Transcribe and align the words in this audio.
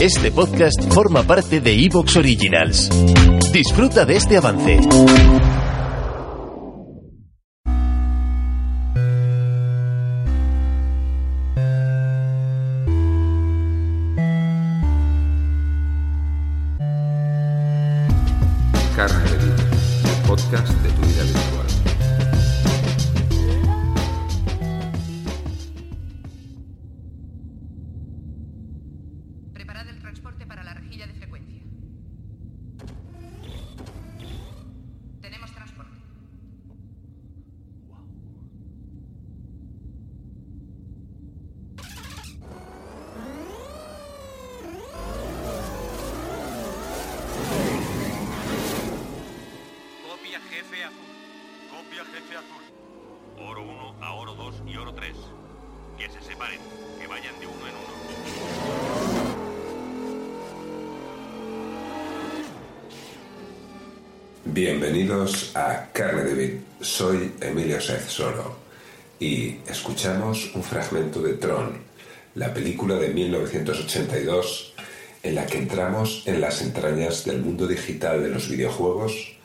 Este 0.00 0.30
podcast 0.32 0.92
forma 0.92 1.22
parte 1.22 1.60
de 1.60 1.84
Evox 1.84 2.16
Originals. 2.16 2.88
Disfruta 3.52 4.04
de 4.04 4.16
este 4.16 4.36
avance. 4.36 4.80
Carne 18.96 19.30
de 19.30 19.36
Vida, 19.38 19.66
el 20.04 20.28
podcast 20.28 20.68
de 20.82 20.90
tu 20.90 21.00
vida 21.06 21.22
virtual. 21.24 21.61
Jefe 50.52 50.84
azul. 50.84 51.10
Copia 51.70 52.04
jefe 52.12 52.36
azul. 52.36 52.64
Oro 53.38 53.62
1 53.62 53.96
a 54.02 54.14
oro 54.14 54.34
2 54.34 54.62
y 54.66 54.76
oro 54.76 54.92
3. 54.92 55.16
Que 55.96 56.10
se 56.10 56.20
separen, 56.20 56.60
que 57.00 57.06
vayan 57.06 57.40
de 57.40 57.46
uno 57.46 57.66
en 57.70 57.74
uno. 57.82 57.92
Bienvenidos 64.44 65.56
a 65.56 65.88
Carne 65.92 66.24
de 66.24 66.34
Vid. 66.34 66.54
Soy 66.82 67.32
Emilio 67.40 67.80
Sez 67.80 68.04
Soro 68.10 68.56
y 69.18 69.56
escuchamos 69.66 70.54
un 70.54 70.62
fragmento 70.62 71.22
de 71.22 71.34
Tron, 71.34 71.78
la 72.34 72.52
película 72.52 72.96
de 72.96 73.08
1982 73.08 74.74
en 75.22 75.34
la 75.34 75.46
que 75.46 75.58
entramos 75.58 76.24
en 76.26 76.42
las 76.42 76.60
entrañas 76.60 77.24
del 77.24 77.40
mundo 77.40 77.66
digital 77.66 78.22
de 78.22 78.28
los 78.28 78.50
videojuegos 78.50 79.38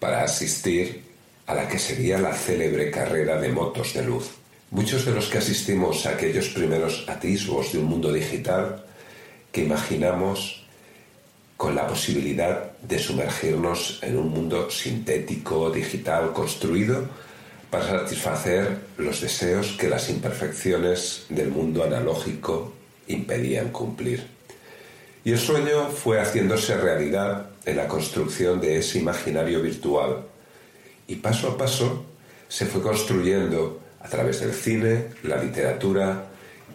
para 0.00 0.24
asistir 0.24 1.04
a 1.46 1.54
la 1.54 1.68
que 1.68 1.78
sería 1.78 2.18
la 2.18 2.34
célebre 2.34 2.90
carrera 2.90 3.40
de 3.40 3.50
motos 3.50 3.94
de 3.94 4.02
luz. 4.02 4.30
Muchos 4.70 5.04
de 5.04 5.12
los 5.12 5.28
que 5.28 5.38
asistimos 5.38 6.06
a 6.06 6.10
aquellos 6.10 6.48
primeros 6.48 7.04
atisbos 7.08 7.72
de 7.72 7.78
un 7.78 7.84
mundo 7.84 8.12
digital 8.12 8.84
que 9.52 9.62
imaginamos 9.62 10.64
con 11.56 11.74
la 11.74 11.86
posibilidad 11.86 12.72
de 12.80 12.98
sumergirnos 12.98 13.98
en 14.02 14.16
un 14.16 14.30
mundo 14.30 14.70
sintético, 14.70 15.70
digital, 15.70 16.32
construido 16.32 17.06
para 17.68 17.86
satisfacer 17.86 18.78
los 18.96 19.20
deseos 19.20 19.76
que 19.78 19.88
las 19.88 20.08
imperfecciones 20.08 21.26
del 21.28 21.50
mundo 21.50 21.84
analógico 21.84 22.72
impedían 23.08 23.68
cumplir. 23.68 24.26
Y 25.24 25.32
el 25.32 25.38
sueño 25.38 25.88
fue 25.88 26.18
haciéndose 26.18 26.76
realidad 26.76 27.49
en 27.64 27.76
la 27.76 27.86
construcción 27.86 28.60
de 28.60 28.78
ese 28.78 28.98
imaginario 28.98 29.60
virtual. 29.62 30.24
Y 31.06 31.16
paso 31.16 31.48
a 31.48 31.58
paso 31.58 32.04
se 32.48 32.66
fue 32.66 32.82
construyendo 32.82 33.80
a 34.00 34.08
través 34.08 34.40
del 34.40 34.52
cine, 34.52 35.06
la 35.22 35.42
literatura 35.42 36.26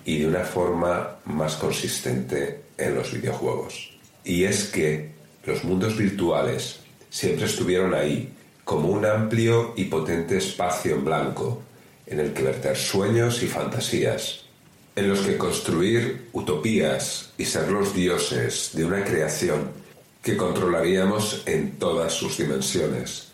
y 0.06 0.20
de 0.20 0.28
una 0.28 0.44
forma 0.44 1.18
más 1.26 1.56
consistente 1.56 2.62
en 2.78 2.96
los 2.96 3.12
videojuegos. 3.12 3.92
Y 4.24 4.44
es 4.44 4.66
que 4.66 5.12
los 5.46 5.64
mundos 5.64 5.98
virtuales 5.98 6.80
siempre 7.10 7.46
estuvieron 7.46 7.94
ahí, 7.94 8.32
como 8.64 8.90
un 8.90 9.06
amplio 9.06 9.74
y 9.76 9.86
potente 9.86 10.38
espacio 10.38 10.96
en 10.96 11.06
blanco, 11.06 11.62
en 12.08 12.20
el 12.20 12.34
que 12.34 12.44
verter 12.44 12.76
sueños 12.76 13.42
y 13.44 13.48
fantasías, 13.48 14.46
en 14.96 15.10
los 15.10 15.22
que 15.22 15.38
construir 15.38 16.30
utopías 16.34 17.32
y 17.38 17.46
ser 17.46 17.70
los 17.70 17.94
dioses 17.94 18.72
de 18.74 18.86
una 18.86 19.04
creación 19.04 19.85
que 20.26 20.36
controlaríamos 20.36 21.44
en 21.46 21.78
todas 21.78 22.12
sus 22.12 22.40
dimensiones. 22.40 23.28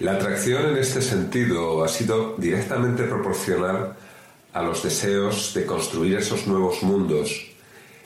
La 0.00 0.12
atracción 0.12 0.70
en 0.70 0.78
este 0.78 1.02
sentido 1.02 1.84
ha 1.84 1.88
sido 1.88 2.34
directamente 2.38 3.04
proporcional 3.04 3.94
a 4.54 4.62
los 4.62 4.82
deseos 4.82 5.52
de 5.52 5.66
construir 5.66 6.16
esos 6.16 6.46
nuevos 6.46 6.82
mundos 6.82 7.46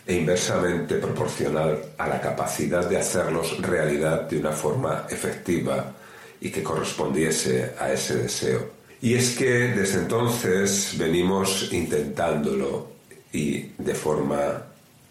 e 0.05 0.17
inversamente 0.17 0.97
proporcional 0.97 1.81
a 1.97 2.09
la 2.09 2.21
capacidad 2.21 2.85
de 2.89 2.99
hacerlos 2.99 3.57
realidad 3.63 4.23
de 4.23 4.41
una 4.41 4.51
forma 4.51 5.07
efectiva 5.09 5.93
y 6.41 6.51
que 6.51 6.65
correspondiese 6.65 7.75
a 7.79 7.93
ese 7.93 8.17
deseo. 8.17 8.69
Y 9.01 9.15
es 9.15 9.37
que 9.37 9.69
desde 9.69 10.01
entonces 10.01 10.97
venimos 10.99 11.73
intentándolo 11.73 12.89
y 13.33 13.71
de 13.79 13.95
forma 13.95 14.61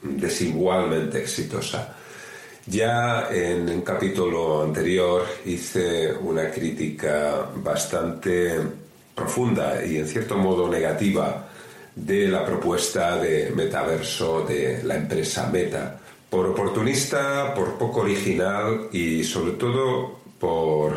desigualmente 0.01 1.22
exitosa. 1.22 1.95
Ya 2.66 3.28
en 3.29 3.69
un 3.69 3.81
capítulo 3.81 4.63
anterior 4.63 5.25
hice 5.46 6.13
una 6.13 6.50
crítica 6.50 7.50
bastante 7.56 8.57
profunda 9.13 9.85
y 9.85 9.97
en 9.97 10.07
cierto 10.07 10.38
modo 10.38 10.69
negativa 10.69 11.50
de 11.94 12.28
la 12.29 12.46
propuesta 12.46 13.18
de 13.18 13.52
metaverso 13.53 14.46
de 14.46 14.81
la 14.84 14.96
empresa 14.96 15.50
Meta. 15.52 16.00
Por 16.29 16.47
oportunista, 16.47 17.53
por 17.53 17.78
poco 17.78 18.02
original 18.02 18.88
y 18.94 19.23
sobre 19.25 19.52
todo 19.53 20.19
por, 20.40 20.96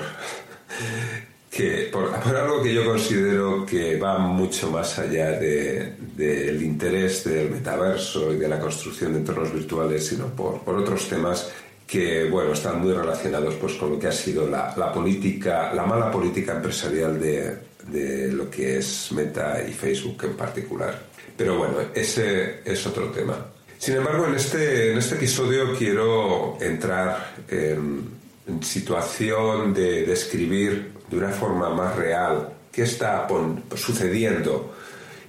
por, 1.93 2.37
algo 2.37 2.63
que 2.63 2.75
yo 2.75 2.85
considero 2.85 3.65
que 3.65 3.97
va 3.99 4.19
mucho 4.19 4.71
más 4.71 4.99
allá 4.99 5.33
del 5.33 5.97
de, 6.17 6.59
interés 6.63 7.25
del 7.25 7.51
metaverso 7.51 8.33
y 8.33 8.37
de 8.37 8.49
la 8.49 8.59
construcción 8.59 9.13
de 9.13 9.21
entornos 9.21 9.53
virtuales, 9.53 10.07
sino 10.07 10.27
por, 10.27 10.61
otros 10.67 11.09
temas 11.09 11.51
que 11.87 12.29
bueno, 12.29 12.53
están 12.53 12.81
muy 12.81 12.93
relacionados 12.93 13.55
pues, 13.55 13.75
con 13.75 13.93
lo 13.93 13.99
que 13.99 14.09
ha 14.09 14.13
sido 14.13 14.49
la, 14.49 14.93
política, 14.93 15.73
la 15.73 15.87
mala 15.87 16.11
política 16.11 16.57
empresarial 16.57 17.21
de, 17.21 17.59
de 17.89 18.33
lo 18.33 18.51
que 18.51 18.79
es 18.79 19.13
Meta 19.13 19.63
y 19.67 19.73
Facebook 19.73 20.25
en 20.25 20.37
particular. 20.37 21.01
Pero 21.37 21.59
bueno, 21.59 21.77
ese 21.95 22.61
es 22.65 22.87
otro 22.87 23.11
tema. 23.11 23.37
Sin 23.79 23.97
embargo, 23.97 24.27
en 24.27 24.35
este, 24.35 24.93
en 24.93 24.99
este 24.99 25.17
episodio 25.17 25.77
quiero 25.77 26.57
entrar 26.61 27.35
en, 27.49 28.09
en 28.26 28.26
situación 28.63 29.75
de 29.75 30.05
describir 30.07 30.93
de 31.09 31.17
una 31.17 31.31
forma 31.31 31.71
más 31.71 31.97
real 31.97 32.53
qué 32.73 32.83
está 32.83 33.27
sucediendo 33.75 34.75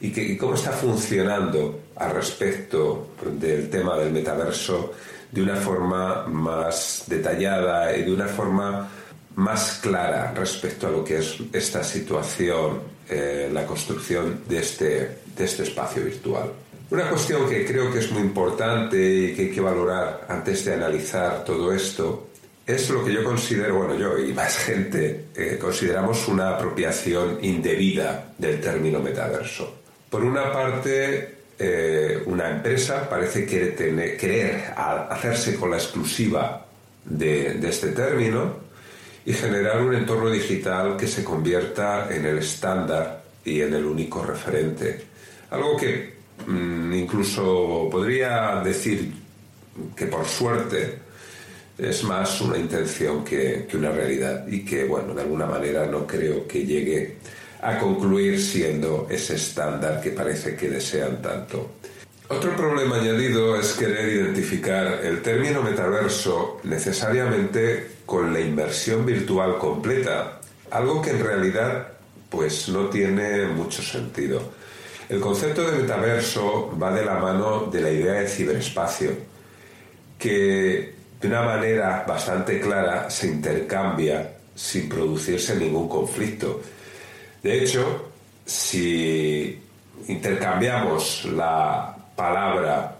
y, 0.01 0.11
que, 0.11 0.37
cómo 0.37 0.55
está 0.55 0.71
funcionando 0.71 1.79
al 1.95 2.11
respecto 2.11 3.11
del 3.39 3.69
tema 3.69 3.97
del 3.97 4.11
metaverso 4.11 4.93
de 5.31 5.41
una 5.41 5.55
forma 5.55 6.27
más 6.27 7.03
detallada 7.07 7.95
y 7.95 8.03
de 8.03 8.13
una 8.13 8.27
forma 8.27 8.89
más 9.35 9.79
clara 9.81 10.33
respecto 10.35 10.87
a 10.87 10.91
lo 10.91 11.03
que 11.03 11.19
es 11.19 11.37
esta 11.53 11.83
situación, 11.83 12.81
eh, 13.09 13.49
la 13.51 13.65
construcción 13.65 14.41
de 14.47 14.59
este, 14.59 15.19
de 15.35 15.45
este 15.45 15.63
espacio 15.63 16.03
virtual. 16.03 16.51
Una 16.89 17.09
cuestión 17.09 17.47
que 17.49 17.65
creo 17.65 17.91
que 17.91 17.99
es 17.99 18.11
muy 18.11 18.21
importante 18.21 18.97
y 18.97 19.35
que 19.35 19.43
hay 19.43 19.51
que 19.51 19.61
valorar 19.61 20.25
antes 20.29 20.63
de 20.65 20.73
analizar 20.73 21.43
todo 21.43 21.73
esto 21.73 22.27
es 22.67 22.89
lo 22.89 23.03
que 23.03 23.13
yo 23.13 23.23
considero, 23.23 23.77
bueno, 23.77 23.95
yo 23.95 24.19
y 24.19 24.33
más 24.33 24.57
gente, 24.57 25.25
eh, 25.35 25.57
consideramos 25.59 26.27
una 26.27 26.49
apropiación 26.49 27.39
indebida 27.41 28.33
del 28.37 28.59
término 28.59 28.99
metaverso. 28.99 29.81
Por 30.09 30.23
una 30.23 30.51
parte, 30.51 31.37
eh, 31.57 32.21
una 32.25 32.49
empresa 32.51 33.09
parece 33.09 33.45
querer, 33.45 34.17
querer 34.17 34.73
hacerse 34.75 35.55
con 35.55 35.71
la 35.71 35.77
exclusiva 35.77 36.65
de, 37.05 37.53
de 37.55 37.69
este 37.69 37.89
término, 37.89 38.67
y 39.25 39.33
generar 39.33 39.81
un 39.81 39.93
entorno 39.93 40.29
digital 40.29 40.95
que 40.95 41.07
se 41.07 41.23
convierta 41.23 42.07
en 42.09 42.25
el 42.25 42.37
estándar 42.37 43.23
y 43.43 43.61
en 43.61 43.73
el 43.73 43.85
único 43.85 44.23
referente. 44.23 45.05
Algo 45.49 45.75
que 45.75 46.17
Mm, 46.45 46.93
incluso 46.93 47.89
podría 47.91 48.61
decir 48.63 49.11
que 49.95 50.05
por 50.05 50.25
suerte 50.25 50.99
es 51.77 52.03
más 52.03 52.41
una 52.41 52.57
intención 52.57 53.23
que, 53.23 53.67
que 53.69 53.77
una 53.77 53.91
realidad 53.91 54.47
y 54.47 54.65
que, 54.65 54.85
bueno, 54.85 55.13
de 55.13 55.21
alguna 55.21 55.45
manera 55.45 55.85
no 55.85 56.07
creo 56.07 56.47
que 56.47 56.65
llegue 56.65 57.17
a 57.61 57.77
concluir 57.77 58.41
siendo 58.41 59.07
ese 59.09 59.35
estándar 59.35 60.01
que 60.01 60.11
parece 60.11 60.55
que 60.55 60.69
desean 60.69 61.21
tanto. 61.21 61.71
Otro 62.29 62.55
problema 62.55 62.97
añadido 62.97 63.57
es 63.57 63.73
querer 63.73 64.09
identificar 64.09 64.99
el 65.03 65.21
término 65.21 65.61
metaverso 65.61 66.59
necesariamente 66.63 67.91
con 68.05 68.33
la 68.33 68.41
inversión 68.41 69.05
virtual 69.05 69.57
completa, 69.57 70.41
algo 70.71 71.01
que 71.01 71.11
en 71.11 71.23
realidad 71.23 71.87
pues 72.29 72.67
no 72.67 72.89
tiene 72.89 73.45
mucho 73.45 73.81
sentido. 73.81 74.41
El 75.07 75.21
concepto 75.21 75.71
de 75.71 75.77
metaverso 75.77 76.77
va 76.77 76.93
de 76.93 77.05
la 77.05 77.17
mano 77.17 77.67
de 77.71 77.79
la 77.79 77.91
idea 77.91 78.13
de 78.13 78.27
ciberespacio, 78.27 79.11
que 80.19 80.96
de 81.19 81.27
una 81.27 81.41
manera 81.41 82.05
bastante 82.07 82.59
clara 82.59 83.09
se 83.09 83.27
intercambia 83.27 84.37
sin 84.53 84.87
producirse 84.89 85.55
ningún 85.55 85.87
conflicto. 85.87 86.61
De 87.41 87.63
hecho, 87.63 88.11
si 88.45 89.61
intercambiamos 90.07 91.25
la 91.25 91.95
palabra 92.15 92.97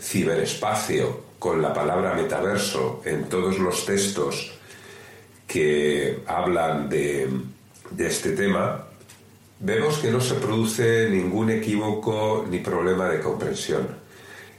ciberespacio 0.00 1.28
con 1.38 1.62
la 1.62 1.72
palabra 1.72 2.14
metaverso 2.14 3.02
en 3.04 3.28
todos 3.28 3.58
los 3.58 3.84
textos 3.86 4.52
que 5.46 6.22
hablan 6.26 6.88
de, 6.88 7.28
este 7.98 8.32
tema, 8.32 8.84
vemos 9.60 9.98
que 9.98 10.10
no 10.10 10.20
se 10.20 10.34
produce 10.34 11.08
ningún 11.10 11.50
equívoco 11.50 12.44
ni 12.48 12.58
problema 12.58 13.08
de 13.08 13.20
comprensión. 13.20 13.88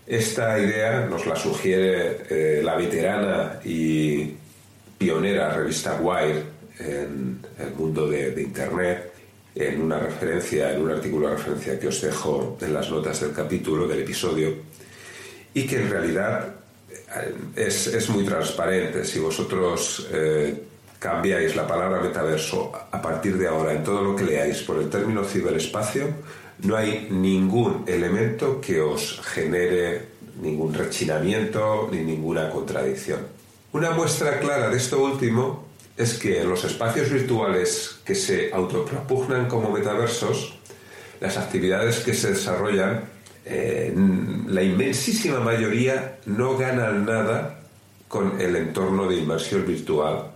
Esta 0.10 0.58
idea 0.58 1.06
nos 1.06 1.26
la 1.28 1.36
sugiere 1.36 2.24
eh, 2.30 2.62
la 2.64 2.76
veterana 2.76 3.60
y 3.64 4.34
pionera 4.98 5.54
revista 5.54 6.00
Wire 6.02 6.44
en 6.80 7.40
el 7.60 7.72
mundo 7.78 8.10
de 8.10 8.42
Internet 8.42 9.14
en 9.56 9.82
una 9.82 10.00
referencia, 10.00 10.74
en 10.74 10.82
un 10.82 10.92
artículo 10.92 11.30
de 11.30 11.36
referencia 11.36 11.80
que 11.80 11.88
os 11.88 12.02
dejo 12.02 12.58
en 12.62 12.74
las 12.74 12.90
notas 12.90 13.20
del 13.22 13.34
capítulo, 13.34 13.88
del 13.88 14.00
episodio, 14.00 14.54
y 15.54 15.68
que 15.68 15.78
en 15.78 15.90
realidad 15.90 16.56
eh, 17.56 17.68
es, 17.68 18.10
muy 18.10 18.24
transparente. 18.24 19.04
Si 19.04 19.20
vosotros 19.20 20.08
eh, 20.12 20.64
cambiáis 20.98 21.56
la 21.56 21.68
palabra 21.68 22.02
metaverso 22.02 22.72
a 22.92 23.02
partir 23.02 23.38
de 23.38 23.48
ahora 23.48 23.74
en 23.74 23.84
todo 23.84 24.02
lo 24.02 24.16
que 24.16 24.24
leáis 24.24 24.62
por 24.64 24.78
el 24.78 24.90
término 24.90 25.24
ciberespacio, 25.24 26.08
no 26.64 26.76
hay 26.76 27.08
ningún 27.10 27.84
elemento 27.88 28.60
que 28.60 28.82
os 28.82 29.22
genere 29.24 30.08
ningún 30.42 30.74
rechinamiento 30.74 31.90
ni 31.92 32.00
ninguna 32.00 32.50
contradicción. 32.50 33.20
Una 33.72 33.92
muestra 33.92 34.40
clara 34.40 34.70
de 34.70 34.78
esto 34.78 35.04
último 35.04 35.66
es 35.96 36.14
que 36.14 36.42
en 36.42 36.50
los 36.50 36.64
espacios 36.64 37.10
virtuales 37.12 38.00
que 38.06 38.16
se 38.16 38.52
autopropugnan 38.54 39.48
como 39.48 39.72
metaversos, 39.72 40.56
las 41.20 41.38
actividades 41.38 42.00
que 42.00 42.14
se 42.14 42.32
desarrollan, 42.32 43.04
eh, 43.46 43.94
la 44.48 44.64
inmensísima 44.64 45.40
mayoría 45.40 46.20
no 46.26 46.58
ganan 46.58 47.06
nada 47.06 47.62
con 48.08 48.40
el 48.40 48.56
entorno 48.56 49.08
de 49.08 49.18
inmersión 49.18 49.66
virtual. 49.68 50.32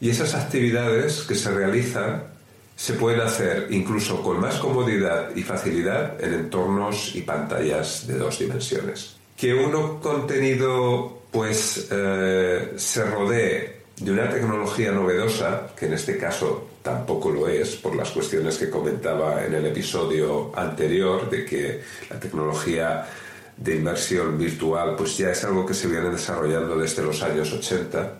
Y 0.00 0.10
esas 0.10 0.34
actividades 0.34 1.22
que 1.22 1.34
se 1.34 1.50
realizan 1.50 2.33
se 2.76 2.94
pueden 2.94 3.20
hacer 3.20 3.68
incluso 3.70 4.22
con 4.22 4.40
más 4.40 4.56
comodidad 4.56 5.34
y 5.34 5.42
facilidad 5.42 6.22
en 6.22 6.34
entornos 6.34 7.14
y 7.14 7.22
pantallas 7.22 8.06
de 8.06 8.18
dos 8.18 8.38
dimensiones. 8.38 9.16
Que 9.36 9.54
uno 9.54 10.00
contenido 10.00 11.22
pues 11.30 11.88
eh, 11.90 12.74
se 12.76 13.04
rodee 13.04 13.84
de 13.96 14.12
una 14.12 14.28
tecnología 14.28 14.92
novedosa, 14.92 15.68
que 15.76 15.86
en 15.86 15.94
este 15.94 16.18
caso 16.18 16.68
tampoco 16.82 17.30
lo 17.30 17.48
es, 17.48 17.76
por 17.76 17.94
las 17.94 18.10
cuestiones 18.10 18.58
que 18.58 18.68
comentaba 18.68 19.44
en 19.44 19.54
el 19.54 19.66
episodio 19.66 20.52
anterior, 20.54 21.30
de 21.30 21.44
que 21.44 21.80
la 22.10 22.18
tecnología 22.18 23.06
de 23.56 23.76
inversión 23.76 24.36
virtual 24.36 24.96
pues 24.96 25.16
ya 25.16 25.30
es 25.30 25.44
algo 25.44 25.64
que 25.64 25.74
se 25.74 25.86
viene 25.86 26.10
desarrollando 26.10 26.76
desde 26.76 27.02
los 27.02 27.22
años 27.22 27.52
80 27.52 28.18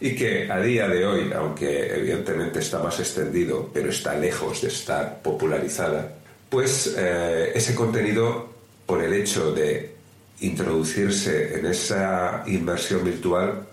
y 0.00 0.14
que 0.14 0.50
a 0.50 0.60
día 0.60 0.88
de 0.88 1.06
hoy, 1.06 1.32
aunque 1.34 1.94
evidentemente 1.94 2.58
está 2.58 2.82
más 2.82 2.98
extendido, 3.00 3.70
pero 3.72 3.90
está 3.90 4.14
lejos 4.14 4.62
de 4.62 4.68
estar 4.68 5.22
popularizada, 5.22 6.16
pues 6.48 6.94
eh, 6.96 7.52
ese 7.54 7.74
contenido, 7.74 8.54
por 8.84 9.02
el 9.02 9.12
hecho 9.14 9.52
de 9.52 9.94
introducirse 10.40 11.58
en 11.58 11.66
esa 11.66 12.44
inversión 12.46 13.04
virtual, 13.04 13.66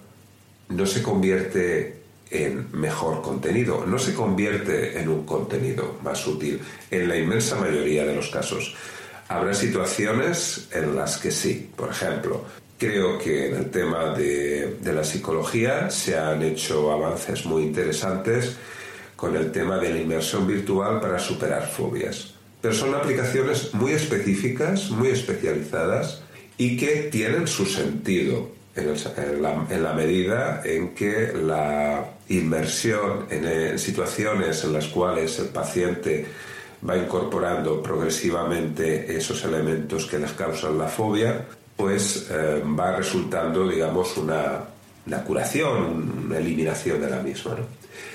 no 0.69 0.85
se 0.85 1.03
convierte 1.03 2.03
en 2.31 2.67
mejor 2.71 3.21
contenido, 3.21 3.85
no 3.85 3.99
se 3.99 4.13
convierte 4.13 4.99
en 4.99 5.09
un 5.09 5.25
contenido 5.25 5.99
más 6.01 6.25
útil 6.25 6.59
en 6.89 7.07
la 7.07 7.17
inmensa 7.17 7.55
mayoría 7.57 8.05
de 8.05 8.15
los 8.15 8.29
casos. 8.29 8.75
Habrá 9.27 9.53
situaciones 9.53 10.67
en 10.71 10.95
las 10.95 11.17
que 11.17 11.31
sí. 11.31 11.69
Por 11.75 11.89
ejemplo, 11.89 12.43
creo 12.83 13.17
que 13.17 13.47
en 13.47 13.55
el 13.55 13.69
tema 13.71 14.13
de, 14.13 14.77
la 14.83 15.03
psicología 15.05 15.89
se 15.89 16.17
han 16.17 16.41
hecho 16.43 16.91
avances 16.91 17.45
muy 17.45 17.63
interesantes 17.63 18.57
con 19.15 19.37
el 19.37 19.51
tema 19.51 19.77
de 19.77 19.89
la 19.89 19.99
inmersión 19.99 20.45
virtual 20.45 20.99
para 20.99 21.17
superar 21.17 21.65
fobias. 21.69 22.33
Pero 22.61 22.73
son 22.73 22.93
aplicaciones 22.93 23.73
muy 23.73 23.93
específicas, 23.93 24.89
muy 24.89 25.09
especializadas 25.09 26.23
y 26.57 26.75
que 26.75 27.09
tienen 27.09 27.47
su 27.47 27.65
sentido 27.65 28.49
en, 28.75 29.41
la, 29.41 29.93
medida 29.93 30.61
en 30.65 30.93
que 30.93 31.31
la 31.33 32.15
inmersión 32.27 33.27
en, 33.29 33.79
situaciones 33.79 34.63
en 34.65 34.73
las 34.73 34.87
cuales 34.87 35.39
el 35.39 35.47
paciente 35.47 36.25
va 36.87 36.97
incorporando 36.97 37.81
progresivamente 37.81 39.15
esos 39.15 39.45
elementos 39.45 40.05
que 40.05 40.19
les 40.19 40.33
causan 40.33 40.77
la 40.77 40.87
fobia, 40.87 41.45
pues 41.83 42.31
va 42.31 42.95
resultando, 42.95 43.67
digamos, 43.67 44.15
una, 44.15 44.63
una, 45.05 45.21
curación, 45.25 46.23
una 46.27 46.37
eliminación 46.37 47.01
de 47.01 47.09
la 47.09 47.19
misma. 47.19 47.57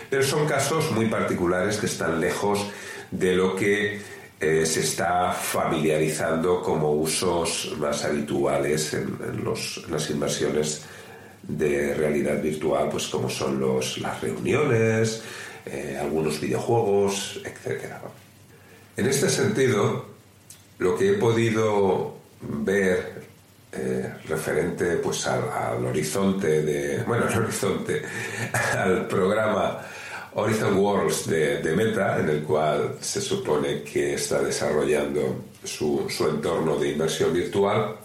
Pero 0.08 0.22
son 0.22 0.46
casos 0.46 0.90
muy 0.92 1.04
particulares 1.04 1.76
que 1.76 1.84
están 1.84 2.18
lejos 2.18 2.64
de 3.10 3.34
lo 3.34 3.54
que 3.54 4.00
eh, 4.40 4.64
se 4.64 4.80
está 4.80 5.32
familiarizando 5.32 6.62
como 6.62 6.92
usos 6.92 7.74
más 7.78 8.06
habituales 8.06 8.94
en, 8.94 9.18
las 9.90 10.08
inversiones 10.08 10.80
de 11.42 11.92
realidad 11.92 12.40
virtual, 12.40 12.88
pues 12.88 13.08
como 13.08 13.28
son 13.28 13.60
los, 13.60 13.98
las 13.98 14.18
reuniones, 14.22 15.22
eh, 15.66 15.98
algunos 16.00 16.40
videojuegos, 16.40 17.38
etc. 17.44 17.84
En 18.96 19.06
este 19.06 19.28
sentido, 19.28 20.06
lo 20.78 20.96
que 20.96 21.10
he 21.10 21.14
podido 21.14 22.14
ver 22.40 23.27
eh, 23.70 24.14
referente 24.26 24.96
pues 24.96 25.26
al, 25.26 25.84
horizonte 25.84 26.62
de 26.62 27.02
bueno 27.04 27.26
horizonte 27.26 28.02
al 28.76 29.06
programa 29.06 29.78
Horizon 30.34 30.78
Worlds 30.78 31.26
de, 31.26 31.72
Meta, 31.76 32.20
en 32.20 32.28
el 32.28 32.42
cual 32.44 32.96
se 33.00 33.20
supone 33.20 33.82
que 33.82 34.14
está 34.14 34.40
desarrollando 34.40 35.44
su, 35.64 36.06
entorno 36.20 36.76
de 36.76 36.92
inversión 36.92 37.32
virtual, 37.32 37.96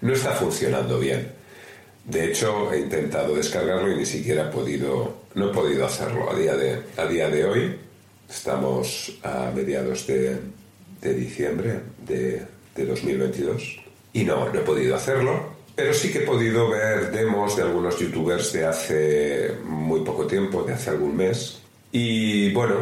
no 0.00 0.12
está 0.12 0.32
funcionando 0.32 0.98
bien. 0.98 1.30
De 2.04 2.30
hecho, 2.30 2.72
he 2.72 2.80
intentado 2.80 3.34
descargarlo 3.34 3.92
y 3.92 3.96
ni 3.96 4.06
siquiera 4.06 4.48
he 4.48 4.52
podido, 4.52 5.24
no 5.34 5.50
he 5.50 5.52
podido 5.52 5.84
hacerlo 5.84 6.30
a 6.30 6.38
día 6.38 6.56
de, 6.56 6.82
a 6.96 7.06
día 7.06 7.28
de 7.28 7.44
hoy. 7.44 7.78
Estamos 8.28 9.18
a 9.22 9.50
mediados 9.54 10.06
de, 10.06 10.40
diciembre 11.02 11.80
de, 12.06 12.42
de 12.74 12.86
2022 12.86 13.85
y 14.16 14.24
no, 14.24 14.48
no 14.48 14.58
he 14.58 14.62
podido 14.62 14.96
hacerlo. 14.96 15.56
Pero 15.74 15.92
sí 15.92 16.10
que 16.10 16.20
he 16.20 16.26
podido 16.26 16.70
ver 16.70 17.10
demos 17.10 17.54
de 17.54 17.62
algunos 17.62 17.98
youtubers 17.98 18.50
de 18.54 18.64
hace 18.64 19.50
muy 19.62 20.00
poco 20.00 20.26
tiempo, 20.26 20.62
de 20.62 20.72
hace 20.72 20.88
algún 20.88 21.14
mes, 21.14 21.60
y 21.92 22.50
bueno, 22.54 22.76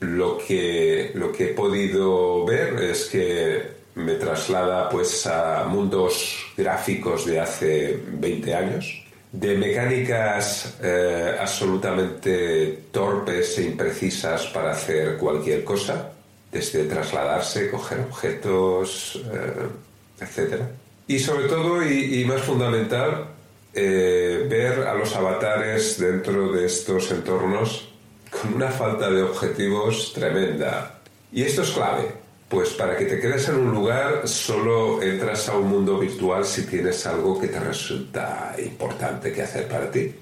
lo 0.00 0.36
que, 0.36 1.10
lo 1.14 1.32
que 1.32 1.44
he 1.44 1.54
podido 1.54 2.44
ver 2.44 2.74
es 2.82 3.06
que 3.06 3.62
me 3.94 4.14
traslada 4.14 4.90
pues 4.90 5.26
a 5.26 5.64
mundos 5.64 6.52
gráficos 6.54 7.24
de 7.24 7.40
hace 7.40 7.98
20 8.06 8.54
años, 8.54 9.04
de 9.32 9.56
mecánicas 9.56 10.76
eh, 10.82 11.36
absolutamente 11.40 12.84
torpes 12.90 13.56
e 13.58 13.64
imprecisas 13.64 14.46
para 14.48 14.72
hacer 14.72 15.16
cualquier 15.16 15.64
cosa, 15.64 16.12
desde 16.52 16.84
trasladarse, 16.84 17.70
coger 17.70 18.00
objetos, 18.00 19.22
eh, 19.32 19.93
etc. 20.20 20.62
Y 21.06 21.18
sobre 21.18 21.46
todo, 21.48 21.82
y, 21.82 22.24
más 22.24 22.40
fundamental, 22.42 23.28
eh, 23.72 24.46
ver 24.48 24.86
a 24.86 24.94
los 24.94 25.14
avatares 25.14 25.98
dentro 25.98 26.52
de 26.52 26.66
estos 26.66 27.10
entornos 27.10 27.88
con 28.30 28.54
una 28.54 28.70
falta 28.70 29.10
de 29.10 29.22
objetivos 29.22 30.12
tremenda. 30.14 31.00
Y 31.32 31.42
esto 31.42 31.62
es 31.62 31.70
clave, 31.70 32.24
Pues 32.48 32.70
para 32.70 32.96
que 32.96 33.06
te 33.06 33.18
quedes 33.18 33.48
en 33.48 33.56
un 33.56 33.72
lugar, 33.72 34.28
solo 34.28 35.02
entras 35.02 35.48
a 35.48 35.56
un 35.56 35.68
mundo 35.68 35.98
virtual 35.98 36.44
si 36.44 36.66
tienes 36.66 37.04
algo 37.06 37.40
que 37.40 37.48
te 37.48 37.58
resulta 37.58 38.54
importante 38.58 39.32
que 39.32 39.42
hacer 39.42 39.66
para 39.66 39.90
ti. 39.90 40.14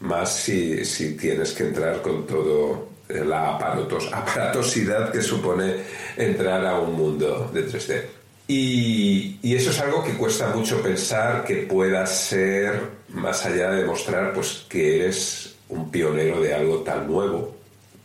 Más 0.00 0.34
si, 0.34 0.84
si 0.84 1.16
tienes 1.16 1.52
que 1.52 1.64
entrar 1.64 2.02
con 2.02 2.26
todo 2.26 2.88
la 3.08 3.54
aparatos, 3.54 4.10
aparatosidad 4.12 5.12
que 5.12 5.22
supone 5.22 5.76
entrar 6.16 6.64
a 6.66 6.78
un 6.80 6.94
mundo 6.94 7.50
de 7.52 7.66
3D. 7.68 8.19
Y, 8.52 9.54
eso 9.54 9.70
es 9.70 9.78
algo 9.78 10.02
que 10.02 10.14
cuesta 10.14 10.48
mucho 10.48 10.82
pensar 10.82 11.44
que 11.44 11.58
pueda 11.58 12.04
ser, 12.04 12.80
más 13.10 13.46
allá 13.46 13.70
de 13.70 13.82
demostrar 13.82 14.32
pues, 14.32 14.66
que 14.68 14.96
eres 14.96 15.54
un 15.68 15.88
pionero 15.88 16.40
de 16.40 16.52
algo 16.52 16.78
tan 16.80 17.06
nuevo, 17.06 17.54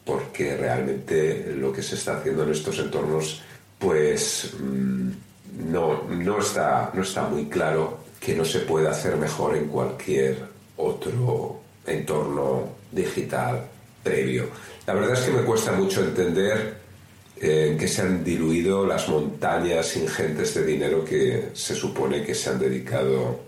porque 0.03 0.55
realmente 0.55 1.51
lo 1.57 1.73
que 1.73 1.81
se 1.81 1.95
está 1.95 2.17
haciendo 2.17 2.43
en 2.43 2.51
estos 2.51 2.77
entornos 2.77 3.41
pues 3.79 4.51
mm, 4.59 5.09
no, 5.71 6.03
no, 6.09 6.39
está, 6.39 6.91
no 6.93 7.01
está 7.01 7.23
muy 7.23 7.45
claro 7.45 8.01
que 8.19 8.35
no 8.35 8.45
se 8.45 8.59
pueda 8.59 8.91
hacer 8.91 9.17
mejor 9.17 9.57
en 9.57 9.65
cualquier 9.67 10.45
otro 10.77 11.59
entorno 11.87 12.69
digital 12.91 13.65
previo. 14.03 14.49
La 14.85 14.93
verdad 14.93 15.13
es 15.13 15.21
que 15.21 15.31
me 15.31 15.41
cuesta 15.41 15.71
mucho 15.71 16.03
entender 16.03 16.84
en 17.39 17.77
que 17.77 17.87
se 17.87 18.01
han 18.01 18.23
diluido 18.23 18.85
las 18.85 19.09
montañas 19.09 19.95
ingentes 19.97 20.53
de 20.53 20.65
dinero 20.65 21.03
que 21.03 21.49
se 21.53 21.75
supone 21.75 22.23
que 22.23 22.33
se 22.33 22.49
han 22.49 22.59
dedicado 22.59 23.39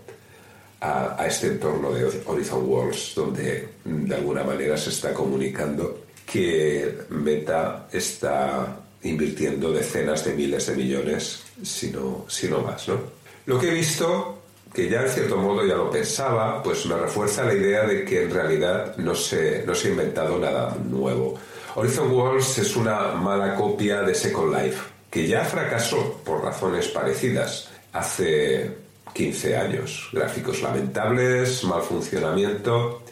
a, 0.80 1.26
este 1.26 1.48
entorno 1.48 1.92
de 1.92 2.08
Horizon 2.26 2.68
Worlds, 2.68 3.14
donde 3.14 3.68
mm, 3.84 4.04
de 4.04 4.14
alguna 4.14 4.44
manera 4.44 4.76
se 4.76 4.90
está 4.90 5.12
comunicando 5.12 6.04
que 6.30 6.98
Meta 7.10 7.88
está 7.92 8.76
invirtiendo 9.02 9.72
decenas 9.72 10.24
de 10.24 10.34
miles 10.34 10.66
de 10.66 10.76
millones, 10.76 11.42
si 11.62 11.90
no 11.90 12.26
más. 12.64 12.88
¿no? 12.88 13.00
Lo 13.46 13.58
que 13.58 13.68
he 13.68 13.74
visto, 13.74 14.42
que 14.74 14.90
ya 14.90 15.02
en 15.02 15.08
cierto 15.08 15.38
modo 15.38 15.66
ya 15.66 15.74
lo 15.74 15.90
pensaba, 15.90 16.62
pues 16.62 16.84
me 16.84 16.96
refuerza 16.96 17.44
la 17.44 17.54
idea 17.54 17.86
de 17.86 18.04
que 18.04 18.24
en 18.24 18.30
realidad 18.30 18.94
no 18.98 19.14
se, 19.14 19.64
no 19.64 19.74
se 19.74 19.88
ha 19.88 19.90
inventado 19.92 20.38
nada 20.38 20.76
nuevo. 20.84 21.38
Horizon 21.74 22.10
Worlds 22.10 22.58
es 22.58 22.76
una 22.76 23.12
mala 23.12 23.54
copia 23.54 24.02
de 24.02 24.14
Second 24.14 24.54
Life, 24.54 24.78
que 25.10 25.26
ya 25.26 25.44
fracasó 25.44 26.20
por 26.24 26.42
razones 26.42 26.88
parecidas 26.88 27.68
hace 27.92 28.70
15 29.12 29.56
años. 29.56 30.08
Gráficos 30.12 30.62
lamentables, 30.62 31.64
mal 31.64 31.82
funcionamiento 31.82 33.02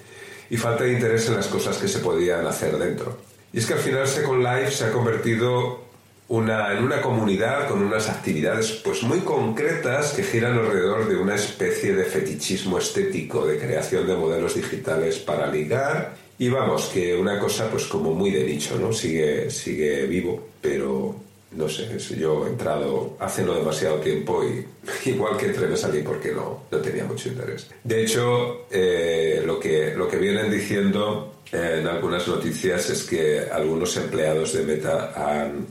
y 0.48 0.56
falta 0.56 0.84
de 0.84 0.92
interés 0.92 1.28
en 1.28 1.36
las 1.36 1.48
cosas 1.48 1.76
que 1.76 1.88
se 1.88 1.98
podían 1.98 2.46
hacer 2.46 2.76
dentro. 2.78 3.18
Y 3.52 3.58
es 3.58 3.66
que 3.66 3.74
al 3.74 3.80
final 3.80 4.06
Second 4.06 4.42
Life 4.42 4.72
se 4.72 4.86
ha 4.86 4.92
convertido 4.92 5.86
en 6.28 6.84
una 6.84 7.00
comunidad 7.00 7.68
con 7.68 7.82
unas 7.82 8.08
actividades 8.08 8.72
pues 8.84 9.02
muy 9.04 9.20
concretas 9.20 10.12
que 10.12 10.24
giran 10.24 10.58
alrededor 10.58 11.08
de 11.08 11.16
una 11.16 11.36
especie 11.36 11.94
de 11.94 12.04
fetichismo 12.04 12.78
estético, 12.78 13.46
de 13.46 13.58
creación 13.58 14.06
de 14.08 14.16
modelos 14.16 14.56
digitales 14.56 15.18
para 15.18 15.46
ligar. 15.46 16.16
Y 16.38 16.48
vamos, 16.48 16.90
que 16.92 17.16
una 17.16 17.38
cosa 17.38 17.70
pues 17.70 17.84
como 17.86 18.12
muy 18.12 18.30
de 18.30 18.44
nicho, 18.44 18.78
¿no? 18.78 18.92
Sigue, 18.92 19.50
sigue 19.50 20.06
vivo, 20.06 20.48
pero 20.60 21.14
no 21.52 21.68
sé, 21.68 21.98
yo 22.18 22.46
he 22.46 22.50
entrado 22.50 23.16
hace 23.18 23.42
no 23.42 23.54
demasiado 23.54 23.96
tiempo 23.96 24.44
y 24.44 24.66
igual 25.08 25.36
que 25.38 25.46
entré 25.46 25.66
me 25.66 25.76
salí 25.76 26.02
porque 26.02 26.32
no, 26.32 26.64
no 26.70 26.78
tenía 26.78 27.04
mucho 27.04 27.28
interés. 27.28 27.70
De 27.82 28.02
hecho, 28.02 28.66
eh, 28.70 29.42
lo, 29.44 29.58
que, 29.58 29.94
lo 29.94 30.06
que 30.08 30.18
vienen 30.18 30.50
diciendo 30.50 31.40
eh, 31.52 31.78
en 31.80 31.86
algunas 31.86 32.28
noticias 32.28 32.90
es 32.90 33.04
que 33.04 33.46
algunos 33.50 33.96
empleados 33.96 34.52
de 34.52 34.62
Meta 34.64 35.12
han, 35.16 35.66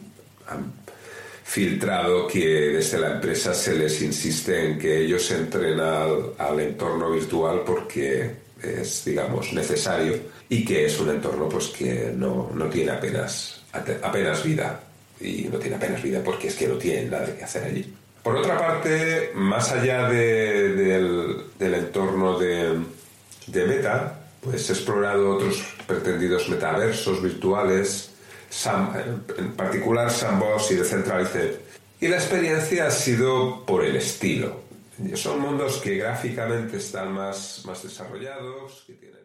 han 0.47 0.73
filtrado 1.43 2.25
que 2.27 2.47
desde 2.47 2.97
la 2.97 3.11
empresa 3.15 3.53
se 3.53 3.75
les 3.75 4.01
insiste 4.01 4.65
en 4.65 4.79
que 4.79 5.01
ellos 5.01 5.29
entren 5.29 5.79
al, 5.79 6.33
al 6.39 6.59
entorno 6.59 7.11
virtual 7.11 7.61
porque 7.63 8.31
es, 8.63 9.05
digamos, 9.05 9.53
necesario 9.53 10.15
y 10.49 10.63
que 10.63 10.85
es 10.85 10.99
un 10.99 11.09
entorno 11.09 11.49
pues 11.49 11.67
que 11.67 12.11
no, 12.15 12.51
no 12.53 12.65
tiene 12.65 12.91
apenas, 12.91 13.61
apenas 13.71 14.43
vida 14.43 14.79
y 15.19 15.43
no 15.51 15.57
tiene 15.57 15.77
apenas 15.77 16.03
vida 16.03 16.21
porque 16.23 16.47
es 16.47 16.55
que 16.55 16.67
no 16.67 16.75
tienen 16.75 17.09
nada 17.09 17.35
que 17.35 17.43
hacer 17.43 17.63
allí. 17.63 17.93
Por 18.21 18.37
otra 18.37 18.57
parte, 18.57 19.31
más 19.35 19.71
allá 19.71 20.09
de, 20.09 20.73
del, 20.73 21.43
del, 21.59 21.73
entorno 21.75 22.39
de, 22.39 22.79
de, 23.45 23.65
Meta, 23.67 24.19
pues 24.41 24.67
he 24.69 24.73
explorado 24.73 25.35
otros 25.35 25.63
pretendidos 25.85 26.49
metaversos 26.49 27.21
virtuales, 27.21 28.09
Sam, 28.49 28.93
en 29.37 29.51
particular 29.51 30.09
Sandbox 30.09 30.71
y 30.71 30.75
Decentralized, 30.75 31.59
y 32.01 32.07
la 32.07 32.15
experiencia 32.15 32.87
ha 32.87 32.91
sido 32.91 33.63
por 33.63 33.85
el 33.85 33.95
estilo. 33.95 34.61
Son 35.13 35.39
mundos 35.39 35.77
que 35.77 35.97
gráficamente 35.97 36.77
están 36.77 37.11
más, 37.11 37.61
más 37.65 37.83
desarrollados, 37.83 38.85
que 38.87 38.93
tienen 38.93 39.24